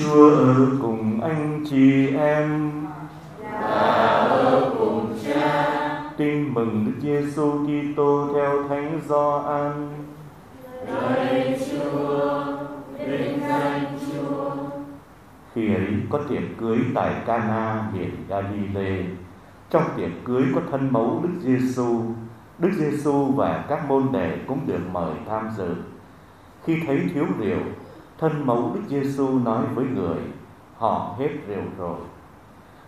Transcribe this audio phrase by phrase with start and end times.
[0.00, 2.72] Chúa ở cùng anh chị em.
[3.52, 6.12] Và ở cùng cha.
[6.16, 9.88] Tin mừng Đức Giêsu Kitô theo Thánh Gioan.
[10.86, 12.44] Lạy Chúa,
[12.98, 14.50] vinh danh Chúa.
[15.54, 19.04] Khi ấy có tiệc cưới tại Cana miền Galilee.
[19.70, 22.00] Trong tiệc cưới có thân mẫu Đức Giêsu.
[22.58, 25.74] Đức Giêsu và các môn đệ cũng được mời tham dự.
[26.64, 27.58] Khi thấy thiếu rượu,
[28.20, 30.18] thân mẫu Đức Giêsu nói với người,
[30.76, 31.96] họ hết rượu rồi.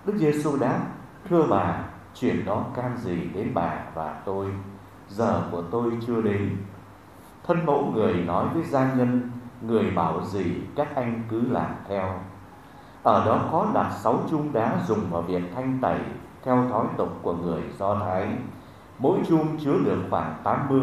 [0.05, 0.81] Đức Giêsu đáp,
[1.29, 1.85] thưa bà,
[2.15, 4.47] chuyện đó can gì đến bà và tôi,
[5.09, 6.57] giờ của tôi chưa đến.
[7.47, 9.31] Thân mẫu người nói với gia nhân,
[9.63, 12.09] người bảo gì các anh cứ làm theo.
[13.03, 15.99] Ở đó có đặt sáu chung đá dùng vào việc thanh tẩy
[16.45, 18.29] theo thói tục của người Do Thái.
[18.99, 20.81] Mỗi chung chứa được khoảng 80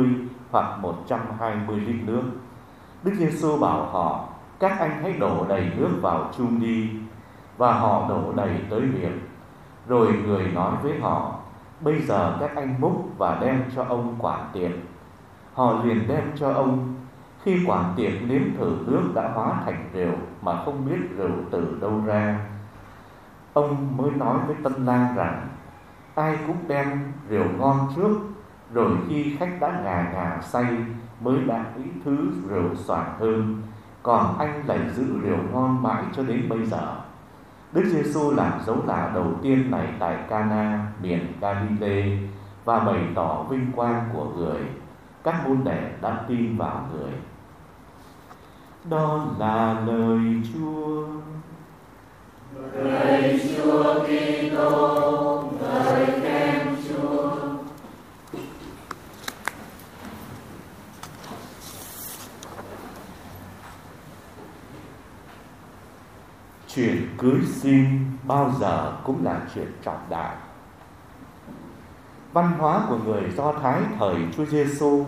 [0.51, 2.23] hoặc 120 lít nước.
[3.03, 4.28] Đức Giêsu bảo họ
[4.59, 6.89] các anh hãy đổ đầy nước vào chung đi,
[7.57, 9.19] và họ đổ đầy tới miệng.
[9.87, 11.39] Rồi người nói với họ,
[11.81, 14.71] bây giờ các anh múc và đem cho ông quản tiệc.
[15.53, 16.95] Họ liền đem cho ông.
[17.43, 21.77] Khi quản tiệc nếm thử nước đã hóa thành rượu mà không biết rượu từ
[21.81, 22.39] đâu ra,
[23.53, 25.47] ông mới nói với tân lang rằng,
[26.15, 28.19] ai cũng đem rượu ngon trước,
[28.73, 30.65] rồi khi khách đã ngà ngà say
[31.21, 33.61] mới đạt ý thứ rượu soạn hơn
[34.03, 36.95] còn anh lại giữ điều ngon mãi cho đến bây giờ.
[37.71, 42.17] Đức Giêsu làm dấu lạ đầu tiên này tại Cana, miền Galilee
[42.65, 44.61] và bày tỏ vinh quang của người.
[45.23, 47.11] Các môn đệ đã tin vào người.
[48.89, 50.19] Đó là lời
[50.53, 51.07] Chúa.
[52.73, 57.35] Lời Chúa Kitô, lời khen Chúa.
[66.79, 67.85] Chuyện cưới xin
[68.23, 70.35] bao giờ cũng là chuyện trọng đại.
[72.33, 75.05] Văn hóa của người Do Thái thời Chúa Giêsu,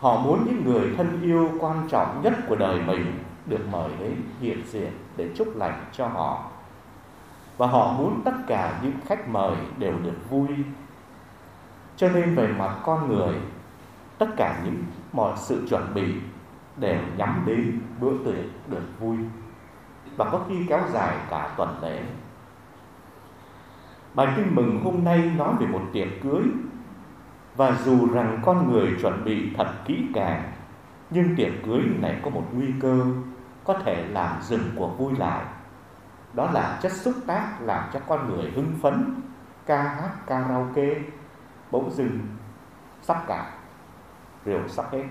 [0.00, 4.16] họ muốn những người thân yêu quan trọng nhất của đời mình được mời đến
[4.40, 6.44] hiện diện để chúc lành cho họ.
[7.56, 10.48] Và họ muốn tất cả những khách mời đều được vui.
[11.96, 13.34] Cho nên về mặt con người,
[14.18, 16.14] tất cả những mọi sự chuẩn bị
[16.76, 19.16] đều nhắm đến bữa tiệc được vui
[20.18, 22.02] và có khi kéo dài cả tuần lễ.
[24.14, 26.42] Bài tin mừng hôm nay nói về một tiệc cưới
[27.56, 30.52] và dù rằng con người chuẩn bị thật kỹ càng
[31.10, 33.04] nhưng tiệc cưới này có một nguy cơ
[33.64, 35.44] có thể làm dừng cuộc vui lại.
[36.32, 39.20] Đó là chất xúc tác làm cho con người hưng phấn,
[39.66, 40.94] ca hát karaoke,
[41.70, 42.20] bỗng dừng
[43.02, 43.50] sắp cả,
[44.44, 45.04] rượu sắp hết.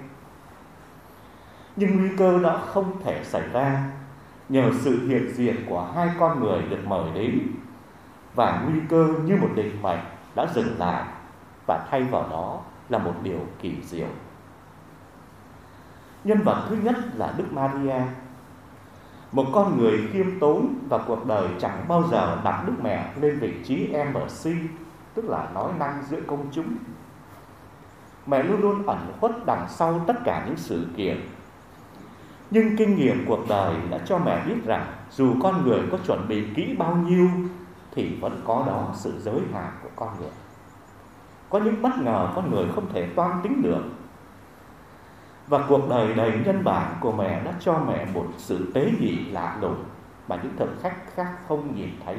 [1.75, 3.83] Nhưng nguy cơ đó không thể xảy ra
[4.49, 7.39] nhờ sự hiện diện của hai con người được mời đến
[8.35, 9.99] và nguy cơ như một định mệnh
[10.35, 11.03] đã dừng lại
[11.67, 14.07] và thay vào đó là một điều kỳ diệu.
[16.23, 18.01] Nhân vật thứ nhất là Đức Maria,
[19.31, 23.39] một con người khiêm tốn và cuộc đời chẳng bao giờ đặt Đức Mẹ lên
[23.39, 24.51] vị trí MC,
[25.13, 26.75] tức là nói năng giữa công chúng.
[28.25, 31.17] Mẹ luôn luôn ẩn khuất đằng sau tất cả những sự kiện
[32.51, 36.27] nhưng kinh nghiệm cuộc đời đã cho mẹ biết rằng dù con người có chuẩn
[36.27, 37.29] bị kỹ bao nhiêu
[37.91, 40.29] thì vẫn có đó sự giới hạn của con người.
[41.49, 43.83] Có những bất ngờ con người không thể toan tính được.
[45.47, 49.25] Và cuộc đời đầy nhân bản của mẹ đã cho mẹ một sự tế nhị
[49.31, 49.83] lạ lùng
[50.27, 52.17] mà những thực khách khác không nhìn thấy.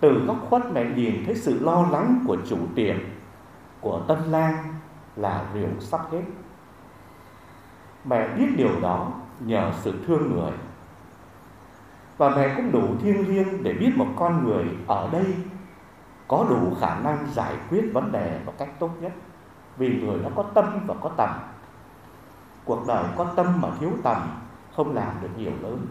[0.00, 2.96] Từ góc khuất mẹ nhìn thấy sự lo lắng của chủ tiệm,
[3.80, 4.54] của tân lang
[5.16, 6.22] là rượu sắp hết
[8.04, 10.52] Mẹ biết điều đó nhờ sự thương người.
[12.16, 15.34] Và mẹ cũng đủ thiêng liêng để biết một con người ở đây
[16.28, 19.12] có đủ khả năng giải quyết vấn đề một cách tốt nhất.
[19.76, 21.30] Vì người nó có tâm và có tầm.
[22.64, 24.16] Cuộc đời có tâm mà thiếu tầm,
[24.76, 25.86] không làm được nhiều lớn.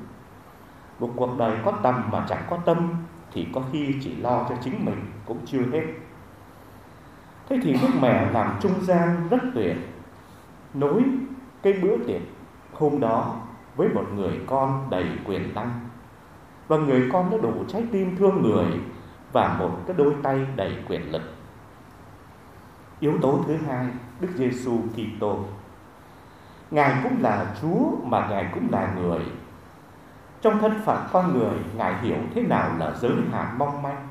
[1.00, 2.90] Một cuộc đời có tầm mà chẳng có tâm,
[3.32, 5.84] thì có khi chỉ lo cho chính mình cũng chưa hết.
[7.50, 9.78] Thế thì đức mẹ làm trung gian rất tuyệt.
[10.74, 11.04] Nối
[11.62, 12.22] cái bữa tiệc
[12.74, 13.36] hôm đó
[13.76, 15.80] với một người con đầy quyền năng.
[16.68, 18.68] Và người con đã đủ trái tim thương người
[19.32, 21.22] và một cái đôi tay đầy quyền lực.
[23.00, 23.88] Yếu tố thứ hai,
[24.20, 25.40] đức giêsu kitô.
[26.72, 29.20] Ngài cũng là chúa mà ngài cũng là người.
[30.42, 34.08] Trong thân phận con người, ngài hiểu thế nào là giới hạn mong manh.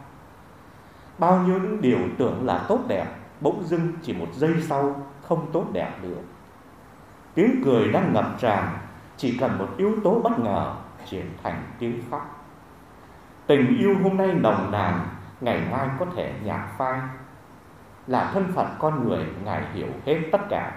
[1.18, 3.06] Bao nhiêu những điều tưởng là tốt đẹp,
[3.40, 6.18] bỗng dưng chỉ một giây sau không tốt đẹp nữa
[7.38, 8.68] tiếng cười đang ngập tràn,
[9.16, 10.74] chỉ cần một yếu tố bất ngờ
[11.10, 12.44] chuyển thành tiếng khóc.
[13.46, 15.06] Tình yêu hôm nay nồng nàn,
[15.40, 17.00] ngày mai có thể nhạt phai.
[18.06, 20.72] Là thân phận con người, ngài hiểu hết tất cả.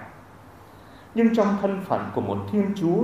[1.14, 3.02] Nhưng trong thân phận của một thiên chúa,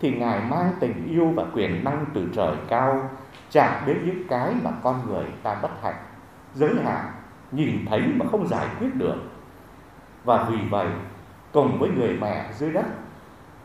[0.00, 3.10] thì ngài mang tình yêu và quyền năng từ trời cao
[3.50, 6.02] chạm đến những cái mà con người ta bất hạnh,
[6.54, 7.06] giới hạn,
[7.52, 9.16] nhìn thấy mà không giải quyết được.
[10.24, 10.88] Và vì vậy
[11.52, 12.86] cùng với người mẹ dưới đất,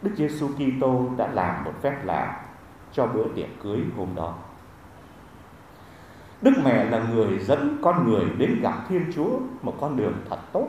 [0.02, 2.42] Đức Giêsu Kitô đã làm một phép lạ
[2.92, 4.34] cho bữa tiệc cưới hôm đó.
[6.42, 10.40] Đức mẹ là người dẫn con người đến gặp Thiên Chúa một con đường thật
[10.52, 10.68] tốt.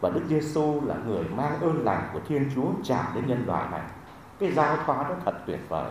[0.00, 3.66] Và Đức Giêsu là người mang ơn lành của Thiên Chúa chạm đến nhân loại
[3.70, 3.82] này.
[4.38, 5.90] Cái giao thoa đó thật tuyệt vời.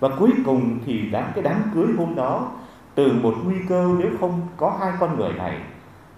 [0.00, 2.52] Và cuối cùng thì đám, cái đám cưới hôm đó,
[2.94, 5.60] từ một nguy cơ nếu không có hai con người này,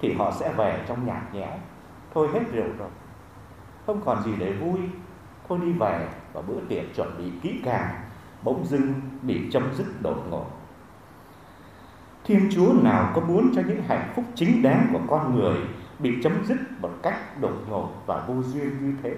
[0.00, 1.58] thì họ sẽ về trong nhạt nhẽo.
[2.14, 2.88] Thôi hết rượu rồi.
[3.87, 4.79] Không còn gì để vui.
[5.49, 7.91] Thôi đi về và bữa tiệc chuẩn bị kỹ càng,
[8.43, 10.47] bỗng dưng bị chấm dứt đột ngột.
[12.25, 15.56] Thiên chúa nào có muốn cho những hạnh phúc chính đáng của con người
[15.99, 19.17] bị chấm dứt một cách đột ngột và vô duyên như thế?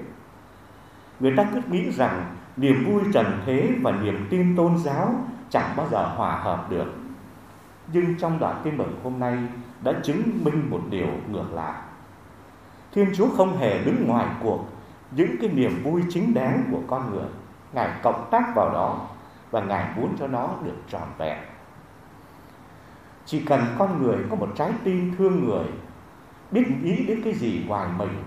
[1.20, 5.14] Người ta cứ nghĩ rằng niềm vui trần thế và niềm tin tôn giáo
[5.50, 6.94] chẳng bao giờ hòa hợp được.
[7.92, 9.38] Nhưng trong đoạn tin mừng hôm nay
[9.82, 11.74] đã chứng minh một điều ngược lại.
[12.94, 14.64] Thiên Chúa không hề đứng ngoài cuộc
[15.10, 17.28] những cái niềm vui chính đáng của con người.
[17.72, 19.08] Ngài cộng tác vào đó
[19.50, 21.38] và Ngài muốn cho nó được tròn vẹn.
[23.24, 25.66] Chỉ cần con người có một trái tim thương người,
[26.50, 28.22] biết nghĩ đến cái gì ngoài mình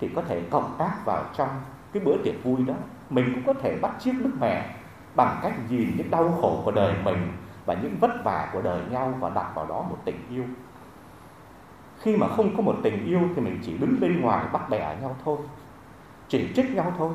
[0.00, 1.48] thì có thể cộng tác vào trong
[1.92, 2.74] cái bữa tiệc vui đó.
[3.10, 4.74] Mình cũng có thể bắt chiếc Đức Mẹ
[5.14, 7.32] bằng cách nhìn những đau khổ của đời mình
[7.66, 10.44] và những vất vả của đời nhau và đặt vào đó một tình yêu
[12.00, 14.96] khi mà không có một tình yêu thì mình chỉ đứng bên ngoài bắt bẻ
[15.02, 15.38] nhau thôi,
[16.28, 17.12] chỉ trích nhau thôi.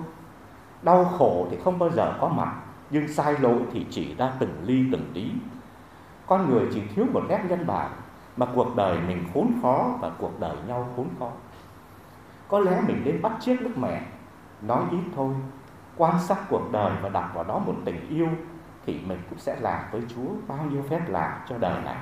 [0.82, 2.56] Đau khổ thì không bao giờ có mặt,
[2.89, 5.32] nhưng sai lỗi thì chỉ ra từng ly từng tí.
[6.27, 7.92] Con người chỉ thiếu một nét nhân bản
[8.38, 11.32] mà cuộc đời mình khốn khó và cuộc đời nhau khốn khó.
[12.48, 14.01] Có lẽ mình nên bắt chiếc đức mẹ,
[14.62, 15.34] nói ít thôi,
[15.98, 18.27] quan sát cuộc đời và đặt vào đó một tình yêu
[18.86, 21.98] thì mình cũng sẽ làm với Chúa bao nhiêu phép lạ cho đời này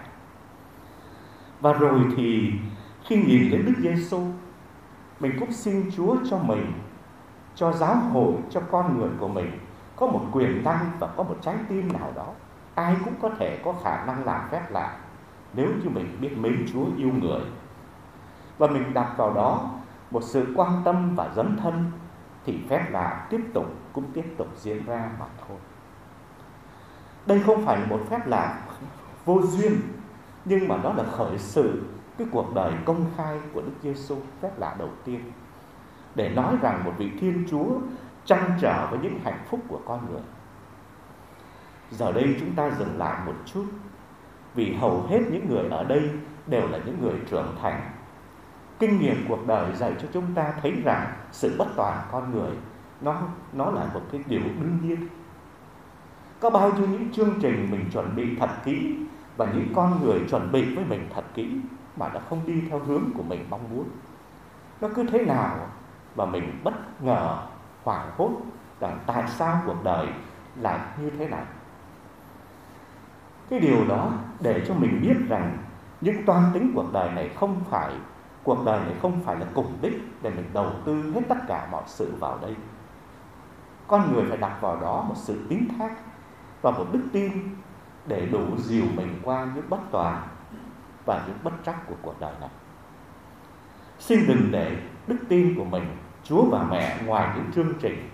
[1.64, 2.52] và rồi thì
[3.04, 4.22] khi nhìn đến Đức Giêsu,
[5.20, 6.74] mình cũng xin Chúa cho mình,
[7.56, 9.52] cho giáo hội, cho con người của mình
[9.96, 12.28] có một quyền năng và có một trái tim nào đó.
[12.76, 14.98] Ai cũng có thể có khả năng làm phép lạ
[15.54, 17.42] nếu như mình biết mến Chúa yêu người.
[18.58, 19.70] Và mình đặt vào đó
[20.12, 21.92] một sự quan tâm và dấn thân
[22.46, 25.58] thì phép lạ tiếp tục cũng tiếp tục diễn ra mà thôi.
[27.26, 28.62] Đây không phải một phép lạ
[29.26, 29.72] vô duyên
[30.46, 31.82] nhưng mà đó là khởi sự,
[32.18, 35.20] cái cuộc đời công khai của Đức Giêsu phép lạ đầu tiên
[36.16, 37.66] để nói rằng một vị Thiên Chúa
[38.26, 40.22] trăn trở với những hạnh phúc của con người.
[41.92, 43.66] Giờ đây chúng ta dừng lại một chút,
[44.56, 46.10] vì hầu hết những người ở đây
[46.48, 47.82] đều là những người trưởng thành.
[48.80, 52.52] Kinh nghiệm cuộc đời dạy cho chúng ta thấy rằng sự bất toàn con người,
[53.02, 53.22] nó
[53.54, 55.08] nó là một cái điều đương nhiên.
[56.40, 58.96] Có bao nhiêu những chương trình mình chuẩn bị thật kỹ
[59.38, 61.62] và những con người chuẩn bị với mình thật kỹ
[61.98, 63.86] mà nó không đi theo hướng của mình mong muốn.
[64.82, 65.58] Nó cứ thế nào
[66.16, 67.38] mà mình bất ngờ,
[67.84, 68.32] hoảng hốt
[68.80, 70.08] rằng tại sao cuộc đời
[70.56, 71.44] lại như thế này?
[73.50, 75.58] Cái điều đó để cho mình biết rằng
[76.02, 77.94] những toan tính cuộc đời này không phải,
[78.44, 81.68] cuộc đời này không phải là cùng đích để mình đầu tư hết tất cả
[81.72, 82.56] mọi sự vào đây.
[83.88, 85.92] Con người phải đặt vào đó một sự tín thác
[86.62, 87.32] và một đức tin
[88.08, 90.28] để đủ dìu mình qua những bất toàn
[91.06, 92.50] và những bất trắc của cuộc đời này.
[94.00, 98.10] Xin đừng để đức tin của mình, Chúa và mẹ ngoài những chương trình,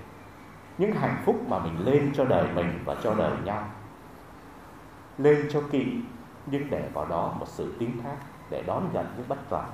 [0.77, 3.63] những hạnh phúc mà mình lên cho đời mình và cho đời nhau.
[5.17, 6.01] Lên cho kỹ
[6.45, 8.15] nhưng để vào đó một sự tín thác
[8.49, 9.69] để đón nhận những bất toàn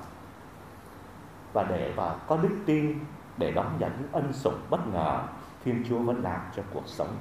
[1.52, 2.98] và để vào có đức tin
[3.36, 5.22] để đón nhận những ân sủng bất ngờ
[5.64, 7.16] Thiên Chúa vẫn làm cho cuộc sống.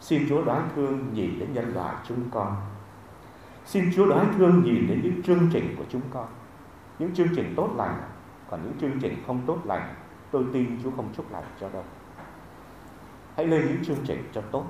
[0.00, 2.56] Xin Chúa đoán thương nhìn đến nhân loại chúng con.
[3.64, 6.26] Xin Chúa đoán thương nhìn đến những chương trình của chúng con.
[6.98, 8.00] Những chương trình tốt lành,
[8.50, 9.94] còn những chương trình không tốt lành,
[10.30, 11.84] tôi tin Chúa không chúc lành cho đâu.
[13.36, 14.64] Hãy lên những chương trình cho tốt.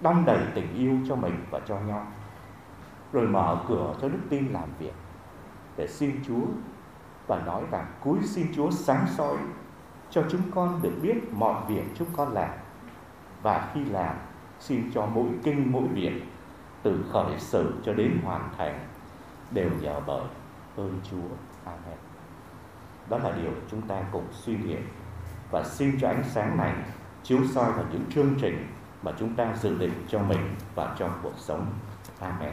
[0.00, 2.06] Đong đầy tình yêu cho mình và cho nhau.
[3.12, 4.94] Rồi mở cửa cho đức tin làm việc
[5.76, 6.46] để xin Chúa
[7.26, 9.36] và nói rằng cúi xin Chúa sáng soi
[10.10, 12.50] cho chúng con được biết mọi việc chúng con làm
[13.42, 14.16] và khi làm,
[14.60, 16.22] xin cho mỗi kinh, mỗi việc,
[16.82, 18.88] từ khởi sự cho đến hoàn thành,
[19.50, 20.24] đều nhờ bởi
[20.76, 21.36] ơn Chúa.
[21.64, 21.98] Amen.
[23.08, 24.88] Đó là điều chúng ta cùng suy nghiệm
[25.50, 26.74] và xin cho ánh sáng này
[27.22, 28.66] chiếu soi vào những chương trình
[29.02, 31.66] mà chúng ta dự định cho mình và trong cuộc sống.
[32.20, 32.52] Amen.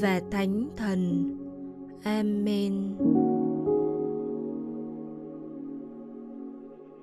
[0.00, 1.30] và Thánh Thần.
[2.02, 2.72] Amen.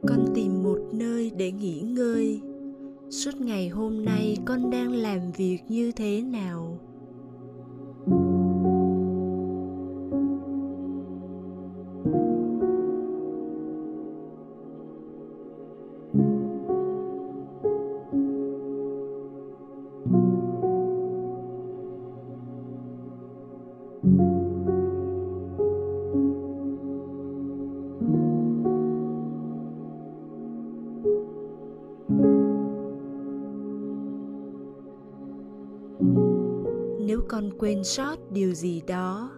[0.07, 2.41] Con tìm một nơi để nghỉ ngơi.
[3.09, 6.79] Suốt ngày hôm nay con đang làm việc như thế nào?
[37.27, 39.31] Con quên sót điều gì đó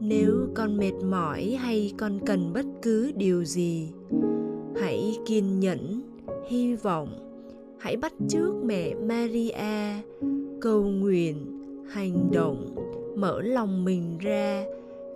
[0.00, 3.88] nếu con mệt mỏi hay con cần bất cứ điều gì
[4.80, 6.02] hãy kiên nhẫn
[6.48, 7.08] hy vọng.
[7.78, 10.02] Hãy bắt chước mẹ maria
[10.60, 11.36] cầu nguyện
[11.90, 12.74] hành động
[13.16, 14.64] mở lòng mình ra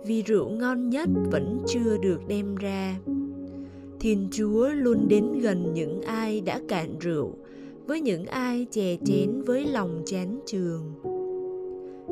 [0.05, 2.99] vì rượu ngon nhất vẫn chưa được đem ra.
[3.99, 7.33] Thiên chúa luôn đến gần những ai đã cạn rượu
[7.87, 11.12] với những ai chè chén với lòng chán trường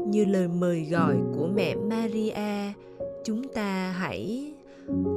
[0.07, 2.73] như lời mời gọi của mẹ maria,
[3.23, 4.53] chúng ta hãy,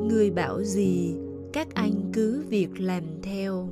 [0.08, 1.14] người bảo gì,
[1.52, 3.68] các anh cứ việc làm theo.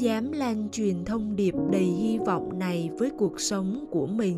[0.00, 4.36] Dám lan truyền thông điệp đầy hy vọng này với cuộc sống của mình.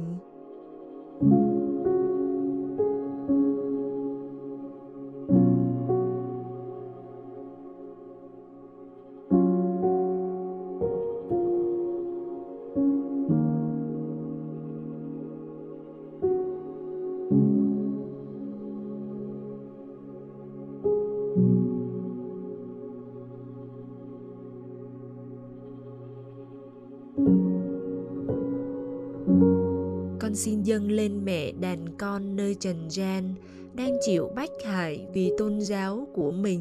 [30.44, 33.34] Xin dâng lên mẹ đàn con nơi trần gian,
[33.74, 36.60] đang chịu bách hại vì tôn giáo của mình.